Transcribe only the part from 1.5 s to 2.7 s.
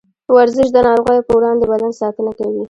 د بدن ساتنه کوي.